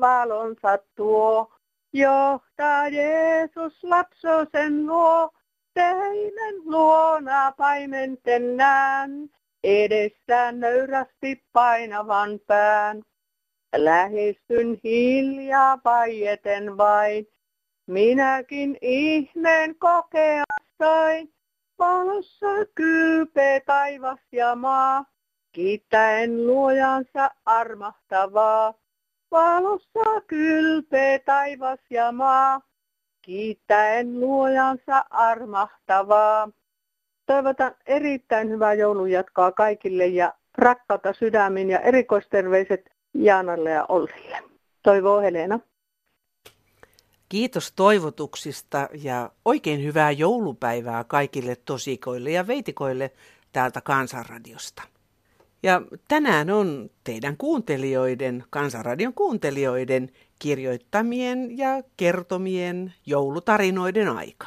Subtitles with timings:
[0.00, 1.52] valonsa tuo.
[1.92, 5.30] Johtaa Jeesus lapsosen luo,
[5.74, 9.10] teinen luona paimenten nään,
[9.64, 13.02] edessään nöyrästi painavan pään.
[13.76, 17.26] Lähestyn hiljaa vaieten vain,
[17.86, 20.44] minäkin ihmeen kokea
[20.78, 21.34] sain.
[21.78, 25.04] Valossa kylpee taivas ja maa,
[25.52, 28.74] kiittäen luojansa armahtavaa.
[29.30, 32.60] Valossa kylpee taivas ja maa,
[33.22, 36.48] kiittäen luojansa armahtavaa.
[37.26, 44.42] Toivotan erittäin hyvää joulun jatkaa kaikille ja rakkautta sydämin ja erikoisterveiset Jaanalle ja Ollille.
[44.82, 45.60] Toivoo Helena.
[47.28, 53.10] Kiitos toivotuksista ja oikein hyvää joulupäivää kaikille tosikoille ja veitikoille
[53.52, 54.82] täältä Kansanradiosta.
[55.62, 64.46] Ja tänään on teidän kuuntelijoiden, Kansanradion kuuntelijoiden, kirjoittamien ja kertomien joulutarinoiden aika.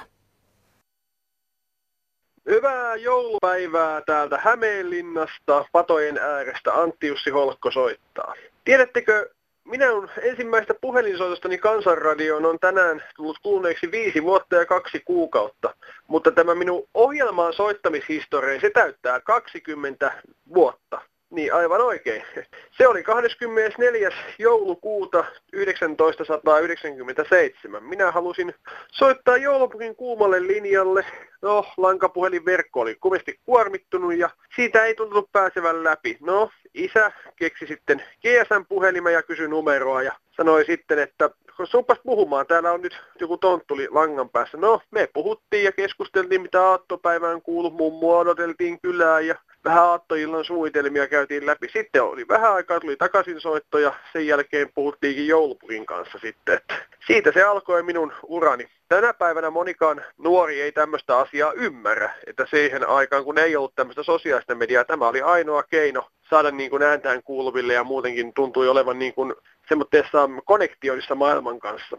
[2.49, 8.33] Hyvää joulupäivää täältä Hämeenlinnasta, patojen äärestä Antti Jussi Holkko soittaa.
[8.65, 9.29] Tiedättekö,
[9.65, 15.75] minä olen ensimmäistä puhelinsoitostani Kansanradioon on tänään tullut kuluneeksi viisi vuotta ja kaksi kuukautta,
[16.07, 20.11] mutta tämä minun ohjelmaan soittamishistoria, se täyttää 20
[20.53, 21.01] vuotta.
[21.31, 22.23] Niin, aivan oikein.
[22.71, 24.09] Se oli 24.
[24.39, 27.83] joulukuuta 1997.
[27.83, 28.53] Minä halusin
[28.91, 31.05] soittaa joulupukin kuumalle linjalle.
[31.41, 36.17] No, lankapuhelinverkko oli kovasti kuormittunut ja siitä ei tuntunut pääsevän läpi.
[36.21, 41.29] No, isä keksi sitten GSM-puhelimen ja kysyi numeroa ja sanoi sitten, että
[41.63, 44.57] suupas puhumaan, täällä on nyt joku tonttuli langan päässä.
[44.57, 49.35] No, me puhuttiin ja keskusteltiin, mitä aattopäivään kuului, mummua odoteltiin kylää ja
[49.65, 51.69] vähän aattoillan suunnitelmia käytiin läpi.
[51.73, 56.55] Sitten oli vähän aikaa, tuli takaisin soitto ja sen jälkeen puhuttiinkin joulupukin kanssa sitten.
[56.55, 56.75] Että
[57.07, 58.67] siitä se alkoi minun urani.
[58.89, 64.03] Tänä päivänä monikaan nuori ei tämmöistä asiaa ymmärrä, että siihen aikaan kun ei ollut tämmöistä
[64.03, 68.99] sosiaalista mediaa, tämä oli ainoa keino saada niin kuin ääntään kuuluville ja muutenkin tuntui olevan
[68.99, 69.33] niin kuin
[69.69, 71.97] semmoisessa konnektioissa maailman kanssa.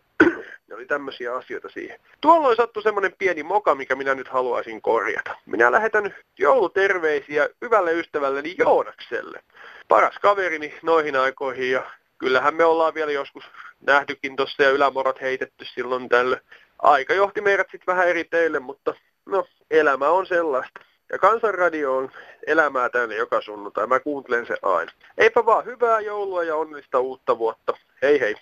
[0.68, 2.00] Ne oli tämmöisiä asioita siihen.
[2.20, 5.36] Tuolloin sattui semmoinen pieni moka, mikä minä nyt haluaisin korjata.
[5.46, 9.42] Minä lähetän jouluterveisiä hyvälle ystävälleni Joonakselle.
[9.88, 13.44] Paras kaverini noihin aikoihin ja kyllähän me ollaan vielä joskus
[13.80, 16.40] nähtykin tuossa ja ylämorot heitetty silloin tällöin.
[16.78, 18.94] Aika johti meidät sitten vähän eri teille, mutta
[19.26, 20.80] no, elämä on sellaista.
[21.12, 22.10] Ja Kansanradio on
[22.46, 23.86] elämää tänne joka sunnuntai.
[23.86, 24.92] Mä kuuntelen se aina.
[25.18, 27.76] Eipä vaan hyvää joulua ja onnellista uutta vuotta.
[28.02, 28.34] Hei hei.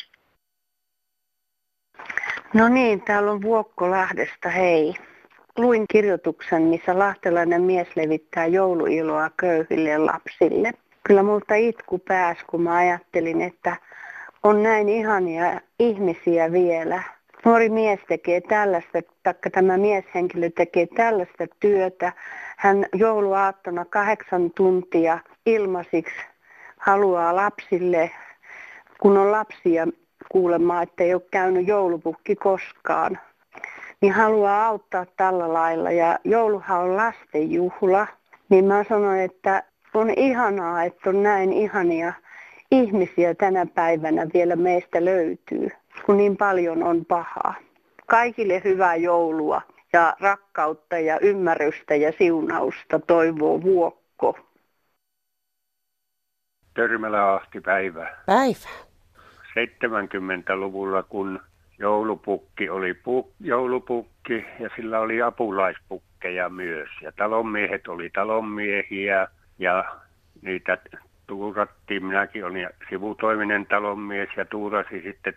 [2.54, 4.94] No niin, täällä on Vuokko Lahdesta, hei.
[5.58, 10.72] Luin kirjoituksen, missä lahtelainen mies levittää jouluiloa köyhille lapsille.
[11.04, 13.76] Kyllä multa itku pääs, kun mä ajattelin, että
[14.42, 17.02] on näin ihania ihmisiä vielä.
[17.44, 22.12] Nuori mies tekee tällaista, taikka tämä mieshenkilö tekee tällaista työtä.
[22.56, 26.20] Hän jouluaattona kahdeksan tuntia ilmaisiksi
[26.76, 28.10] haluaa lapsille,
[29.00, 29.86] kun on lapsia
[30.30, 33.18] kuulemaan, että ei ole käynyt joulupukki koskaan,
[34.00, 35.90] niin haluaa auttaa tällä lailla.
[35.90, 38.06] Ja jouluhan on lasten juhla,
[38.48, 39.62] niin mä sanoin, että
[39.94, 42.12] on ihanaa, että on näin ihania
[42.70, 45.70] ihmisiä tänä päivänä vielä meistä löytyy,
[46.06, 47.54] kun niin paljon on pahaa.
[48.06, 49.62] Kaikille hyvää joulua
[49.92, 54.38] ja rakkautta ja ymmärrystä ja siunausta toivoo Vuokko.
[56.74, 58.16] Törmälä Ahti päivä.
[58.26, 58.89] Päivä.
[59.50, 61.40] 70-luvulla, kun
[61.78, 66.88] joulupukki oli puk, joulupukki ja sillä oli apulaispukkeja myös.
[67.02, 69.28] Ja talonmiehet oli talonmiehiä
[69.58, 69.84] ja
[70.42, 70.78] niitä
[71.26, 72.04] tuurattiin.
[72.04, 75.34] Minäkin olin sivutoiminen talonmies ja tuurasi sitten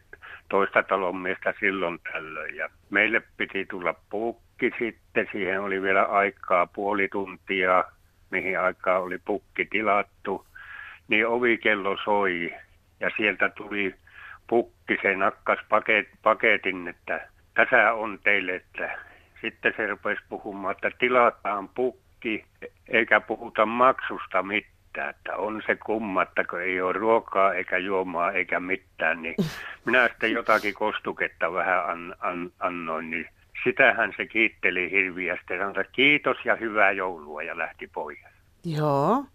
[0.49, 2.55] toista talonmiestä silloin tällöin.
[2.55, 5.27] Ja meille piti tulla pukki sitten.
[5.31, 7.83] Siihen oli vielä aikaa puoli tuntia,
[8.31, 10.45] mihin aikaa oli pukki tilattu.
[11.07, 12.53] Niin ovikello soi
[12.99, 13.95] ja sieltä tuli
[14.53, 18.97] pukki, se nakkas paket, paketin, että tässä on teille, että
[19.41, 22.45] sitten se rupesi puhumaan, että tilataan pukki
[22.87, 25.09] eikä puhuta maksusta mitään.
[25.09, 29.35] Että on se kumma, että kun ei ole ruokaa eikä juomaa eikä mitään, niin
[29.85, 33.29] minä sitten jotakin kostuketta vähän an, an, annoin, niin
[33.63, 35.57] sitähän se kiitteli hirviästi.
[35.57, 38.19] Sanoi, kiitos ja hyvää joulua ja lähti pois.
[38.65, 39.25] Joo.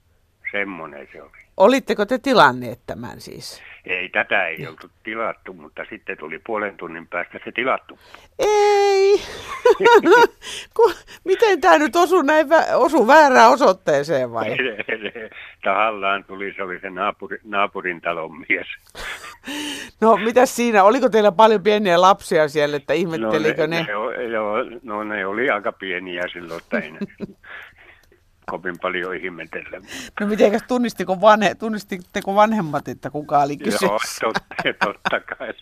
[0.53, 1.31] Semmoinen se oli.
[1.57, 3.63] olitteko te tilanneet tämän siis?
[3.89, 7.99] Ei, tätä ei oltu tilattu, mutta sitten tuli puolen tunnin päästä se tilattu.
[8.39, 9.21] Ei!
[11.25, 14.57] Miten tämä nyt osui näin osu väärään osoitteeseen vai?
[15.65, 18.67] Tahallaan tuli, se oli se naapuri, naapurin talon mies.
[20.01, 23.77] No mitä siinä, oliko teillä paljon pieniä lapsia siellä, että ihmettelikö no, ne?
[23.77, 23.87] ne?
[24.17, 26.99] ne joo, no ne oli aika pieniä silloin, että ei ne,
[28.51, 29.81] kovin paljon ihmetellä.
[30.21, 33.87] No mitenkäs tunnistiko, vanhe, tunnistitteko vanhemmat, että kuka oli kyseessä?
[34.23, 35.53] Joo, totta, totta kai.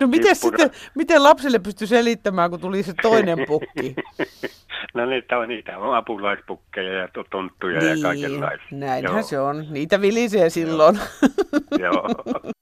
[0.00, 3.94] No miten sitten, miten lapselle pystyi selittämään, kun tuli se toinen pukki?
[4.94, 8.66] no niitä on, niitä on apulaispukkeja ja tonttuja niin, ja kaikenlaisia.
[8.70, 9.22] Näinhän Joo.
[9.22, 9.66] se on.
[9.70, 10.98] Niitä vilisee silloin.
[11.78, 12.08] Joo.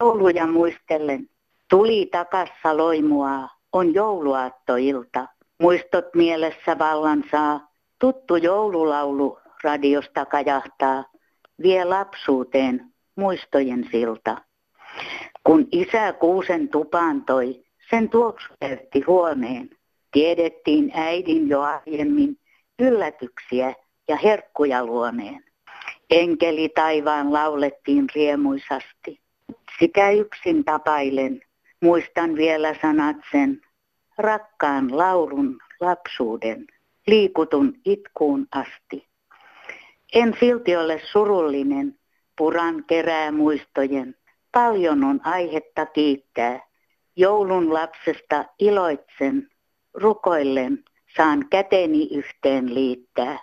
[0.00, 1.28] Jouluja muistellen.
[1.70, 5.35] Tuli takassa loimua, on jouluaattoilta.
[5.62, 7.68] Muistot mielessä vallan saa,
[7.98, 11.04] tuttu joululaulu radiosta kajahtaa,
[11.62, 14.36] vie lapsuuteen muistojen silta.
[15.44, 19.70] Kun isä kuusen tupaan toi, sen tuoksu täytti huoneen.
[20.12, 22.38] Tiedettiin äidin jo aiemmin
[22.78, 23.74] yllätyksiä
[24.08, 25.44] ja herkkuja luoneen.
[26.10, 29.20] Enkeli taivaan laulettiin riemuisasti.
[29.78, 31.42] Sitä yksin tapailen,
[31.82, 33.60] muistan vielä sanat sen,
[34.18, 36.66] rakkaan laulun lapsuuden,
[37.06, 39.06] liikutun itkuun asti.
[40.14, 41.98] En silti ole surullinen,
[42.38, 44.14] puran kerää muistojen.
[44.52, 46.66] Paljon on aihetta kiittää.
[47.16, 49.48] Joulun lapsesta iloitsen,
[49.94, 50.84] rukoillen
[51.16, 53.38] saan käteni yhteen liittää.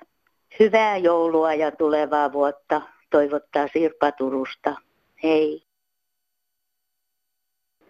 [0.60, 4.76] Hyvää joulua ja tulevaa vuotta toivottaa Sirpa Turusta.
[5.24, 5.63] Hei.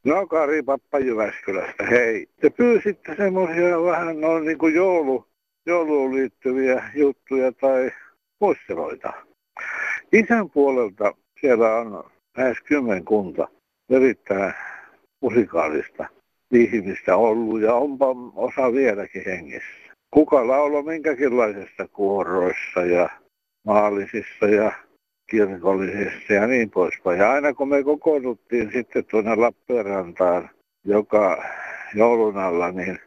[0.06, 2.28] No Kari Pappa Jyväskylästä, hei.
[2.42, 5.28] Te pyysitte semmoisia vähän noin niin kuin joulu,
[5.66, 7.92] jouluun liittyviä juttuja tai
[8.40, 9.14] muisteloita.
[10.12, 12.04] Isän puolelta siellä on
[12.38, 13.48] lähes kymmenkunta
[13.90, 14.54] erittäin
[15.22, 16.06] musikaalista
[16.52, 18.06] ihmistä ollut ja onpa
[18.36, 19.94] osa vieläkin hengissä.
[20.12, 23.10] Kuka laulo minkäkinlaisesta kuoroissa ja
[23.66, 24.72] maallisissa ja
[25.30, 27.20] kirkollisessa ja niin poispäin.
[27.20, 30.50] Ja aina kun me kokoonnuttiin sitten tuonne Lappeenrantaan
[30.86, 31.44] joka
[31.96, 33.00] joulun alla, niin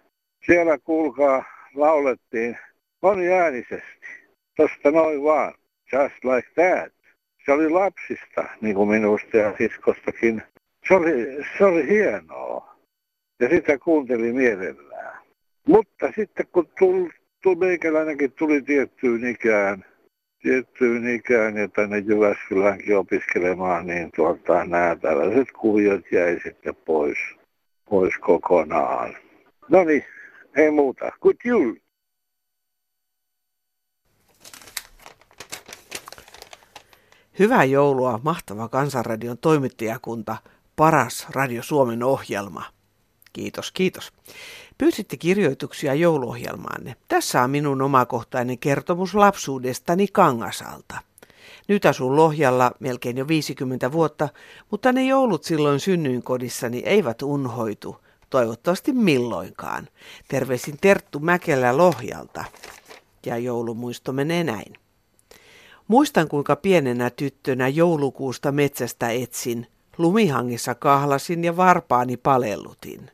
[0.46, 2.58] siellä kuulkaa laulettiin
[3.02, 4.06] moniäänisesti.
[4.56, 5.54] Tosta noin vaan.
[5.92, 6.92] Just like that.
[7.44, 10.42] Se oli lapsista, niin kuin minusta ja siskostakin.
[10.88, 12.76] Se oli, se oli hienoa.
[13.40, 15.18] Ja sitä kuunteli mielellään.
[15.68, 17.10] Mutta sitten kun tuli,
[17.42, 19.84] tuli meikäläinenkin tuli tiettyyn ikään,
[20.46, 27.18] tiettyyn ikään ja tänne Jyväskyläänkin opiskelemaan, niin tuolta nämä tällaiset kuviot jäi sitten pois,
[27.90, 29.16] pois kokonaan.
[29.68, 30.04] No niin,
[30.56, 31.10] ei muuta.
[31.20, 31.74] Good jul!
[37.38, 40.36] Hyvää joulua, mahtava Kansanradion toimittajakunta,
[40.76, 42.64] paras Radio Suomen ohjelma.
[43.32, 44.12] Kiitos, kiitos.
[44.78, 46.96] Pyysitte kirjoituksia jouluohjelmaanne.
[47.08, 50.98] Tässä on minun omakohtainen kertomus lapsuudestani Kangasalta.
[51.68, 54.28] Nyt asun Lohjalla melkein jo 50 vuotta,
[54.70, 57.96] mutta ne joulut silloin synnyinkodissani eivät unhoitu.
[58.30, 59.88] Toivottavasti milloinkaan.
[60.28, 62.44] Terveisin Terttu Mäkelä Lohjalta.
[63.26, 64.74] Ja joulumuisto menee näin.
[65.88, 69.66] Muistan kuinka pienenä tyttönä joulukuusta metsästä etsin,
[69.98, 73.10] lumihangissa kahlasin ja varpaani palellutin.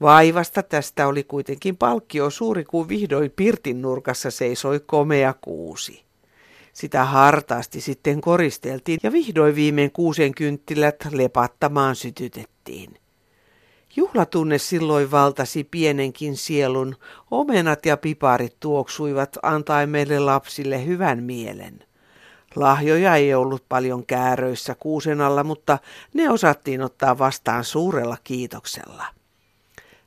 [0.00, 6.04] Vaivasta tästä oli kuitenkin palkkio suuri, kun vihdoin pirtin nurkassa seisoi komea kuusi.
[6.72, 12.98] Sitä hartaasti sitten koristeltiin ja vihdoin viimein kuusen kynttilät lepattamaan sytytettiin.
[13.96, 16.96] Juhlatunne silloin valtasi pienenkin sielun,
[17.30, 21.84] omenat ja piparit tuoksuivat antaen meille lapsille hyvän mielen.
[22.56, 25.78] Lahjoja ei ollut paljon kääröissä kuusen alla, mutta
[26.14, 29.15] ne osattiin ottaa vastaan suurella kiitoksella.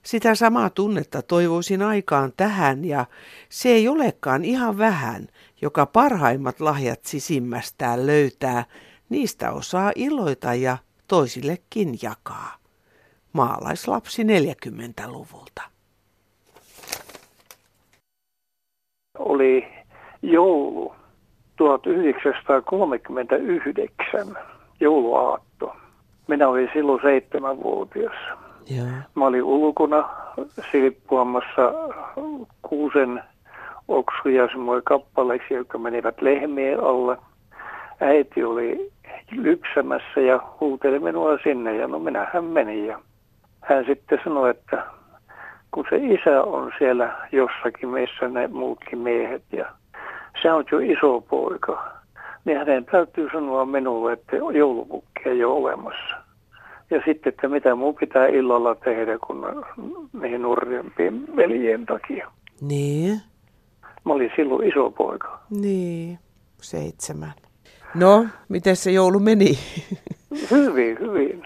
[0.03, 3.05] Sitä samaa tunnetta toivoisin aikaan tähän ja
[3.49, 5.27] se ei olekaan ihan vähän,
[5.61, 8.65] joka parhaimmat lahjat sisimmästään löytää,
[9.09, 10.77] niistä osaa iloita ja
[11.07, 12.55] toisillekin jakaa.
[13.33, 15.61] Maalaislapsi 40-luvulta.
[19.19, 19.67] Oli
[20.21, 20.95] joulu
[21.57, 24.37] 1939,
[24.79, 25.75] jouluaatto.
[26.27, 28.13] Minä olin silloin seitsemänvuotias.
[28.69, 28.83] Ja.
[29.15, 30.09] Mä olin ulkona
[30.71, 31.73] silppuamassa
[32.61, 33.23] kuusen
[33.87, 37.17] oksuja semmoinen kappaleiksi, jotka menivät lehmien alle.
[37.99, 38.91] Äiti oli
[39.31, 42.99] lypsämässä ja huuteli minua sinne ja no minähän menin ja
[43.61, 44.85] hän sitten sanoi, että
[45.71, 49.65] kun se isä on siellä jossakin, missä ne muutkin miehet ja
[50.41, 51.91] se on jo iso poika.
[52.45, 56.28] Niin hänen täytyy sanoa minulle, että joulupukki ei ole olemassa.
[56.89, 59.65] Ja sitten, että mitä mun pitää illalla tehdä, kun
[60.21, 62.31] niihin nurjempien veljen takia.
[62.61, 63.21] Niin.
[64.05, 65.39] Mä olin silloin iso poika.
[65.49, 66.19] Niin,
[66.61, 67.33] seitsemän.
[67.95, 69.51] No, miten se joulu meni?
[70.51, 71.43] Hyvin, hyvin.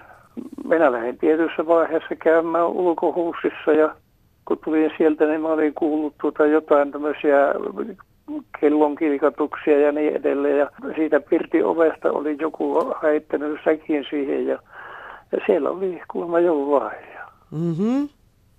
[0.67, 3.95] Minä lähdin tietyssä vaiheessa käymään ulkohuussissa ja
[4.47, 7.37] kun tulin sieltä, niin mä olin kuullut tuota jotain tämmöisiä
[8.59, 10.57] kellon kilkatuksia ja niin edelleen.
[10.57, 14.59] Ja siitä pirti ovesta oli joku heittänyt säkin siihen ja,
[15.33, 17.27] ja siellä oli kuulemma joululahja.
[17.51, 18.09] Mm-hmm.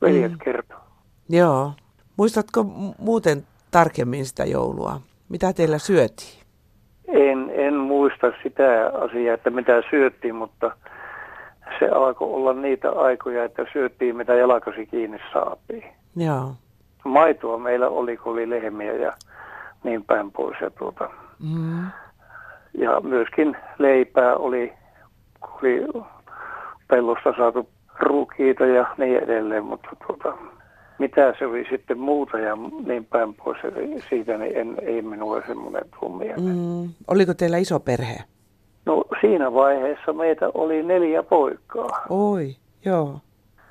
[0.02, 0.38] Veljet mm.
[0.44, 0.78] kertoo.
[1.28, 1.72] Joo.
[2.16, 2.64] Muistatko
[2.98, 5.00] muuten tarkemmin sitä joulua?
[5.28, 6.44] Mitä teillä syötiin?
[7.08, 10.76] En, en muista sitä asiaa, että mitä syöttiin, mutta
[11.78, 15.84] se alkoi olla niitä aikoja, että syöttiin mitä jalkasi kiinni saatiin.
[16.16, 16.54] Joo.
[17.04, 19.12] Maitoa meillä oli, kun oli lehmiä ja
[19.84, 20.56] niin päin pois.
[20.60, 21.86] Ja, tuota, mm.
[22.78, 24.72] ja myöskin leipää oli,
[25.62, 25.86] oli
[26.94, 30.38] pellosta saatu ruukiita ja niin edelleen, mutta tuota,
[30.98, 33.58] mitä se oli sitten muuta ja niin päin pois
[34.08, 36.90] siitä, niin en, ei minulle semmoinen tuu mm.
[37.08, 38.16] Oliko teillä iso perhe?
[38.86, 42.06] No siinä vaiheessa meitä oli neljä poikaa.
[42.08, 43.20] Oi, joo.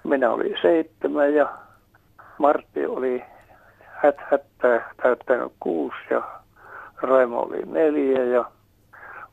[0.04, 1.50] Minä olin seitsemän ja
[2.38, 3.24] Martti oli
[4.04, 6.22] hät hättä täyttänyt kuusi ja
[7.02, 8.46] Raimo oli neljä ja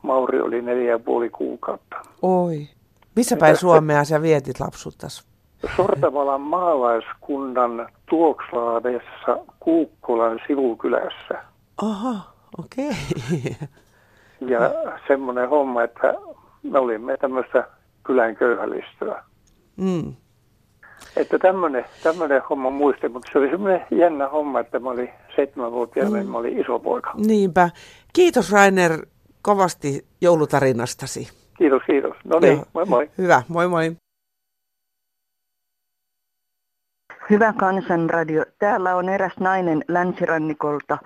[0.03, 1.97] Mauri oli neljä ja puoli kuukautta.
[2.23, 2.69] Oi.
[3.17, 5.27] Missä päin Suomea sä vietit lapsuuttas?
[5.77, 11.45] Sortavalan maalaiskunnan Tuokslaadessa Kuukkolan sivukylässä.
[11.83, 12.15] Aha,
[12.59, 12.91] okei.
[12.91, 13.69] Okay.
[14.41, 14.61] Ja
[15.09, 16.15] semmoinen homma, että
[16.63, 17.69] me olimme tämmöistä
[18.03, 19.25] kylän köyhälistöä.
[19.77, 20.15] Mm.
[21.17, 26.23] Että tämmöinen, tämmöinen homma muisti, mutta se oli semmoinen jännä homma, että mä olin seitsemänvuotiaana,
[26.23, 26.29] mm.
[26.29, 27.13] mä olin iso poika.
[27.17, 27.71] Niinpä.
[28.13, 29.07] Kiitos Rainer
[29.43, 31.40] kovasti joulutarinastasi.
[31.61, 32.17] Kiitos, kiitos.
[32.25, 33.11] No niin, moi moi.
[33.19, 33.97] Hyvä, moi moi.
[37.31, 38.45] Hyvä kansanradio.
[38.59, 40.99] Täällä on eräs nainen länsirannikolta.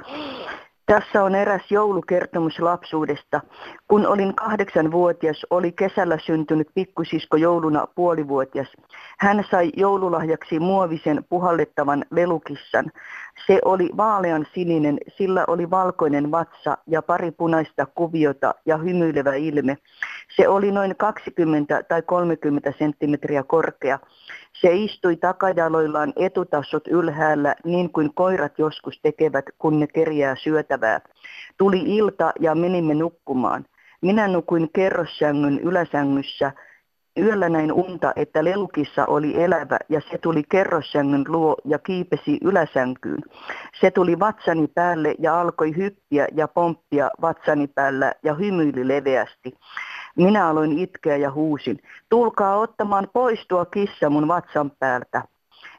[0.87, 3.41] Tässä on eräs joulukertomus lapsuudesta.
[3.89, 8.69] Kun olin kahdeksanvuotias, oli kesällä syntynyt pikkusisko jouluna puolivuotias.
[9.19, 12.91] Hän sai joululahjaksi muovisen puhallettavan lelukissan.
[13.47, 19.79] Se oli vaalean sininen, sillä oli valkoinen vatsa ja pari punaista kuviota ja hymyilevä ilme.
[20.37, 23.99] Se oli noin 20 tai 30 senttimetriä korkea.
[24.53, 31.01] Se istui takajaloillaan etutassot ylhäällä niin kuin koirat joskus tekevät, kun ne kerjää syötävää.
[31.57, 33.65] Tuli ilta ja menimme nukkumaan.
[34.01, 36.53] Minä nukuin kerrossängyn yläsängyssä.
[37.19, 43.23] Yöllä näin unta, että lelukissa oli elävä ja se tuli kerrossängyn luo ja kiipesi yläsänkyyn.
[43.81, 49.55] Se tuli vatsani päälle ja alkoi hyppiä ja pomppia vatsani päällä ja hymyili leveästi.
[50.17, 51.79] Minä aloin itkeä ja huusin,
[52.09, 55.23] tulkaa ottamaan pois tuo kissa mun vatsan päältä.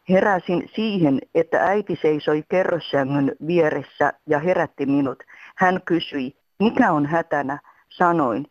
[0.10, 5.24] Heräsin siihen, että äiti seisoi kerrossängyn vieressä ja herätti minut.
[5.56, 7.60] Hän kysyi, mikä on hätänä?
[7.98, 8.46] Sanoin,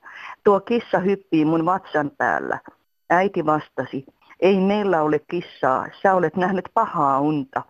[0.45, 2.59] tuo kissa hyppii mun vatsan päällä.
[3.11, 4.07] Äiti vastasi,
[4.41, 7.63] ei meillä ole kissaa, sä olet nähnyt pahaa unta.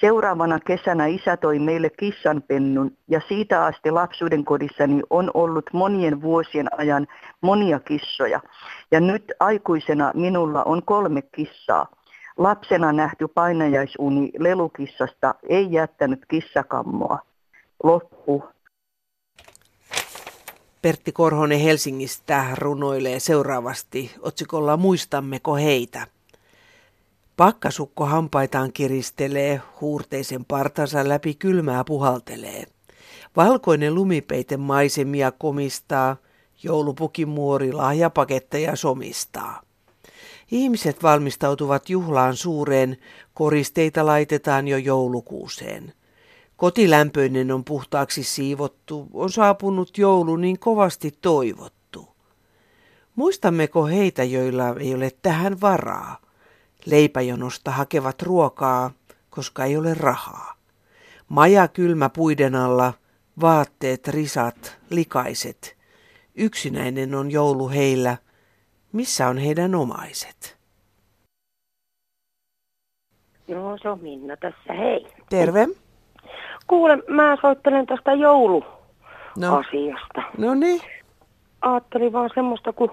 [0.00, 6.78] Seuraavana kesänä isä toi meille kissanpennun ja siitä asti lapsuuden kodissani on ollut monien vuosien
[6.78, 7.06] ajan
[7.40, 8.40] monia kissoja.
[8.90, 11.86] Ja nyt aikuisena minulla on kolme kissaa.
[12.36, 17.18] Lapsena nähty painajaisuni lelukissasta ei jättänyt kissakammoa.
[17.82, 18.53] Loppu.
[20.84, 26.06] Pertti Korhonen Helsingistä runoilee seuraavasti otsikolla Muistammeko heitä?
[27.36, 32.64] Pakkasukko hampaitaan kiristelee, huurteisen partansa läpi kylmää puhaltelee.
[33.36, 36.16] Valkoinen lumipeite maisemia komistaa,
[36.62, 39.62] joulupukimuori lahjapaketteja somistaa.
[40.50, 42.96] Ihmiset valmistautuvat juhlaan suureen,
[43.34, 45.92] koristeita laitetaan jo joulukuuseen.
[46.56, 52.08] Kotilämpöinen on puhtaaksi siivottu, on saapunut joulu niin kovasti toivottu.
[53.16, 56.16] Muistammeko heitä, joilla ei ole tähän varaa?
[56.86, 58.90] Leipäjonosta hakevat ruokaa,
[59.30, 60.54] koska ei ole rahaa.
[61.28, 62.92] Maja kylmä puiden alla,
[63.40, 65.76] vaatteet risat, likaiset.
[66.34, 68.16] Yksinäinen on joulu heillä.
[68.92, 70.58] Missä on heidän omaiset?
[73.48, 75.06] Joo, se on Minna tässä, hei.
[75.30, 75.68] Terve.
[76.66, 80.22] Kuule, mä soittelen tästä jouluasiasta.
[80.38, 80.80] No, no niin.
[81.62, 82.90] Ajattelin vaan semmoista, kun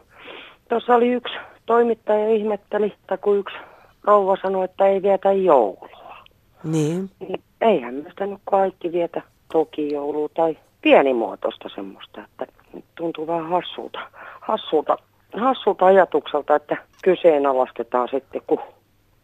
[0.69, 1.33] tuossa oli yksi
[1.65, 3.55] toimittaja ihmetteli, tai kun yksi
[4.03, 5.89] rouva sanoi, että ei vietä joulua.
[6.63, 7.09] Niin.
[7.19, 12.45] niin eihän sitä nyt kaikki vietä toki joulua tai pienimuotoista semmoista, että
[12.95, 13.99] tuntuu vähän hassulta,
[14.41, 14.97] hassulta,
[15.33, 18.59] hassulta ajatukselta, että kyseenalaistetaan sitten, kun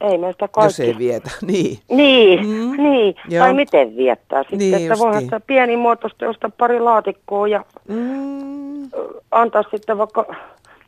[0.01, 0.67] ei meistä kaikki...
[0.67, 1.79] Jos ei vietä, niin.
[1.89, 2.83] Niin, mm.
[2.83, 3.15] niin.
[3.29, 3.45] Joo.
[3.45, 8.89] tai miten viettää sitten, Niin että voihan sitä pienimuotoista ostaa pari laatikkoa ja Mm,
[9.31, 10.35] antaa sitten vaikka,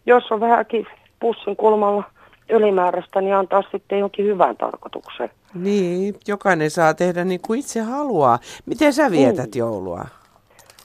[0.05, 0.87] jos on vähänkin
[1.19, 2.03] pussin kulmalla
[2.49, 5.29] ylimääräistä, niin antaa sitten jonkin hyvään tarkoitukseen.
[5.53, 8.39] niin, jokainen saa tehdä niin kuin itse haluaa.
[8.65, 10.05] Miten sä vietät joulua?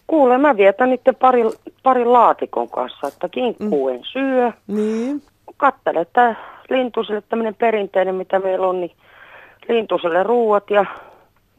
[0.07, 1.43] Kuule, mä vietän niiden pari,
[1.83, 4.52] pari laatikon kanssa, että kinkkuu en syö.
[4.66, 5.23] Niin,
[5.57, 6.37] Kattele, että
[6.71, 8.92] lintusille tämmöinen perinteinen, mitä meillä on, niin
[9.68, 10.85] lintusille ruuat ja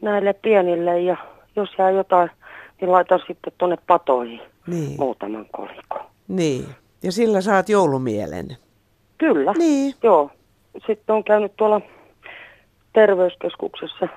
[0.02, 1.02] näille pienille.
[1.02, 1.18] Ja
[1.56, 2.30] jos jää jotain,
[2.82, 6.02] niin laitan sitten tuonne patoihin niin, muutaman kolikon.
[6.28, 6.66] niin.
[7.04, 8.48] Ja sillä saat joulumielen.
[9.18, 10.30] Kyllä, Niin, joo.
[10.88, 11.82] Sitten on käynyt tuolla
[12.94, 14.08] terveyskeskuksessa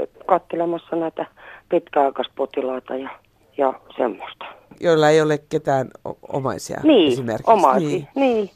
[0.00, 1.26] ö, katselemassa näitä
[1.68, 3.10] pitkäaikaispotilaita ja,
[3.56, 4.44] ja semmoista.
[4.80, 5.88] joilla ei ole ketään
[6.32, 7.50] omaisia Niin, esimerkiksi.
[7.52, 7.88] omaisia.
[7.88, 8.08] Niin.
[8.14, 8.50] niin.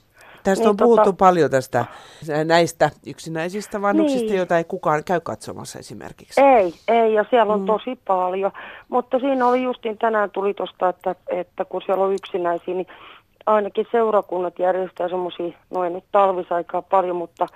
[0.51, 1.85] Tästä Niin, on puhuttu tota- paljon tästä
[2.45, 4.37] näistä yksinäisistä vanhuksista, Niin.
[4.37, 6.41] joita ei kukaan käy katsomassa esimerkiksi.
[6.41, 7.67] Ei, ei, ja siellä on Mm.
[7.67, 8.53] tosi paljon.
[8.89, 12.87] Mutta siinä oli justiin tänään tuli tuosta, että, että kun siellä on yksinäisiä, niin
[13.47, 17.47] ainakin seurakunnat järjestää semmoisia, no ei nyt talvisaikaa paljon, mutta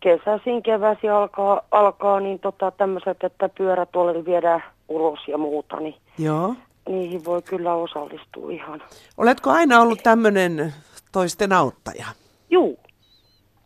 [0.00, 6.54] kesäisin, keväisin alkaa, alkaa niin tota, tämmöiset, että pyörätuolilla viedään ulos ja muuta, niin Joo.
[6.88, 8.82] niihin voi kyllä osallistua ihan.
[9.18, 10.74] Oletko aina ollut tämmöinen
[11.12, 12.06] toisten auttaja?
[12.50, 12.78] Juu,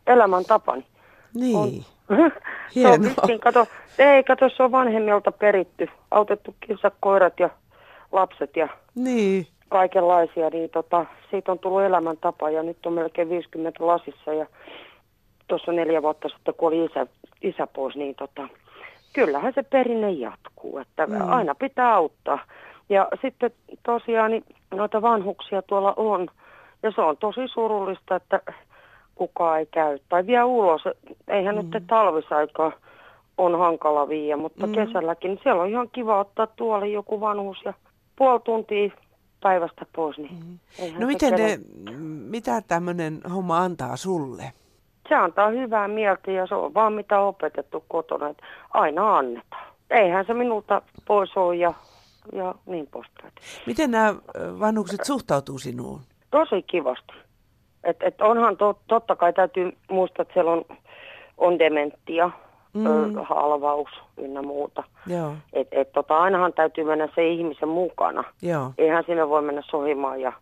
[0.06, 0.84] elämäntapani.
[1.34, 1.82] Niin.
[2.08, 2.30] se on
[2.74, 2.98] Hienoa.
[2.98, 3.66] vissiin, kato,
[3.98, 5.88] ei, kato, se on vanhemmilta peritty.
[6.10, 7.50] Autettu kissat, koirat ja
[8.12, 9.46] lapset ja Niin.
[9.68, 14.46] kaikenlaisia, niin tota, siitä on tullut elämäntapa ja nyt on melkein 50 lasissa ja
[15.48, 17.06] tuossa neljä vuotta sitten, kun oli isä,
[17.42, 18.48] isä pois, niin tota,
[19.12, 21.32] kyllähän se perinne jatkuu, että Mm.
[21.32, 22.38] aina pitää auttaa.
[22.88, 23.50] Ja sitten
[23.82, 26.28] tosiaan niin noita vanhuksia tuolla on
[26.86, 28.40] ja se on tosi surullista, että
[29.14, 30.82] kukaan ei käy tai vie ulos.
[31.28, 31.70] Eihän mm.
[31.72, 32.72] nyt talvisaikaa
[33.38, 34.72] on hankala viiä, mutta Mm.
[34.72, 37.74] kesälläkin niin siellä on ihan kiva ottaa tuolle joku vanhus ja
[38.16, 38.90] puoli tuntia
[39.42, 40.18] päivästä pois.
[40.18, 40.58] Niin mm.
[41.00, 41.58] No miten ne,
[42.30, 44.52] mitä tämmöinen homma antaa sulle?
[45.08, 48.42] Se antaa hyvää mieltä ja se on vaan mitä opetettu kotona, että
[48.74, 49.66] aina annetaan.
[49.90, 51.74] Eihän se minulta pois ole ja,
[52.32, 53.32] ja niin poispäin.
[53.66, 54.14] Miten nämä
[54.60, 56.00] vanhukset suhtautuu sinuun?
[56.36, 57.12] Tosi kivasti.
[57.84, 60.64] Et, et onhan to, totta kai täytyy muistaa, että siellä on,
[61.38, 62.30] on dementia,
[62.74, 62.86] Mm.
[62.86, 64.82] ö, halvaus ynnä muuta.
[65.06, 68.24] Joo, Et, et tota, ainahan täytyy mennä se ihmisen mukana.
[68.42, 68.70] joo.
[68.78, 70.32] Eihän sinne voi mennä sohimaan ja,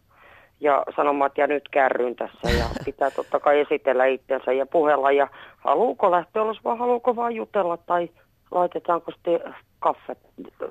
[0.61, 2.50] ja sanomaan, että ja nyt kärryn tässä.
[2.59, 5.12] Ja pitää totta kai esitellä itsensä ja puhella.
[5.12, 8.11] Ja haluuko lähteä ulos vai haluuko vaan jutella tai
[8.50, 10.18] laitetaanko sitten kaffet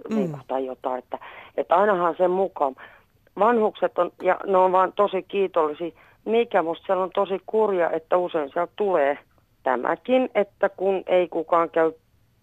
[0.09, 0.15] Mm.
[0.19, 0.33] mm.
[0.47, 0.99] tai jotain.
[0.99, 1.17] Että,
[1.57, 2.75] että ainahan sen mukaan.
[3.39, 5.91] Vanhukset on, ja ne on vaan tosi kiitollisia.
[6.25, 9.17] Mikä musta siellä on tosi kurja, että usein sieltä tulee
[9.63, 11.91] tämäkin, että kun ei kukaan käy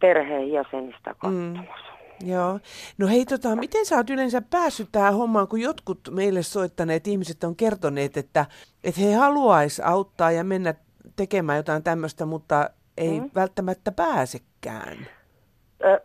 [0.00, 1.54] perheenjäsenistä Mm.
[1.54, 1.90] katsomassa.
[2.26, 2.58] Joo.
[2.98, 7.44] No hei, tota, miten sä oot yleensä päässyt tähän hommaan, kun jotkut meille soittaneet ihmiset
[7.44, 8.46] on kertoneet, että,
[8.84, 10.74] että he haluaisi auttaa ja mennä
[11.16, 13.30] tekemään jotain tämmöistä, mutta ei Mm.
[13.34, 14.96] välttämättä pääsekään.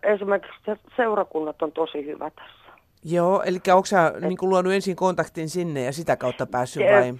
[0.03, 2.64] Esimerkiksi se- seurakunnat on tosi hyvä tässä.
[3.07, 6.93] Joo, eli onko sä niin kuin, luonut ensin kontaktin sinne ja sitä kautta päässyt Eh,
[7.01, 7.13] vai?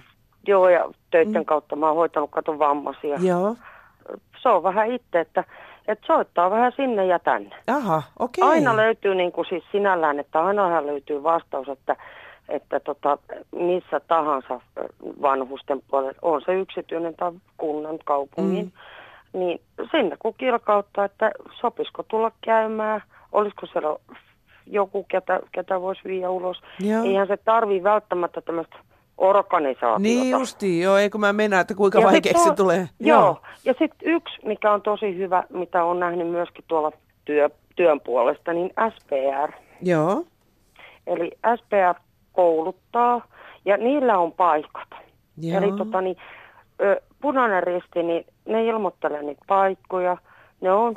[0.46, 1.44] Joo, ja töiden Mm.
[1.44, 3.18] kautta mä oon hoitanut katon vammaisia.
[3.22, 3.56] Joo.
[4.42, 5.44] Se on vähän itse, että,
[5.88, 7.56] että soittaa vähän sinne ja tänne.
[7.66, 8.44] Aha, okei.
[8.48, 11.96] Aina löytyy niin kuin siis sinällään, että ainahan löytyy vastaus, että,
[12.48, 13.18] että tota,
[13.56, 14.60] missä tahansa
[15.22, 18.72] vanhusten puolella, on se yksityinen tai kunnan, kaupungin,
[19.32, 19.38] Mm.
[19.40, 23.96] niin sinne kun kilkauttaa, että sopisiko tulla käymään, olisiko siellä
[24.66, 26.62] joku, ketä, ketä voisi viiä ulos.
[26.80, 27.04] Joo.
[27.04, 28.76] Eihän se tarvii välttämättä tämmöistä
[29.18, 29.98] organisaatiota.
[29.98, 32.88] Niin justiin, joo, eikö mä mennä, että kuinka Ja vaikeaksi se tulee.
[33.00, 33.20] Joo.
[33.20, 33.40] joo.
[33.64, 36.92] Ja sitten yksi, mikä on tosi hyvä, mitä on nähnyt myöskin tuolla
[37.24, 39.52] työ, työn puolesta, niin SPR.
[39.82, 40.24] Joo.
[41.06, 42.00] Eli SPR
[42.32, 43.26] kouluttaa
[43.64, 44.88] ja niillä on paikat.
[45.40, 45.58] Joo.
[45.58, 46.16] Eli tota, niin,
[46.80, 50.16] ö, punainen risti, niin ne ilmoittelee niitä paikkoja.
[50.60, 50.96] Ne on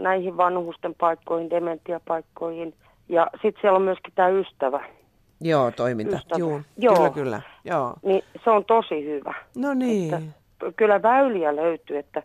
[0.00, 2.74] näihin vanhusten paikkoihin, dementiapaikkoihin.
[3.08, 4.84] Ja sitten siellä on myöskin tämä ystävä.
[5.40, 6.16] Joo, toiminta.
[6.16, 6.38] Ystävä.
[6.38, 6.94] Joo, Joo.
[6.94, 7.40] kyllä, kyllä.
[7.64, 7.94] Joo.
[8.02, 9.34] Niin se on tosi hyvä.
[9.56, 10.14] No niin.
[10.14, 10.26] Että
[10.76, 12.22] kyllä väyliä löytyy, että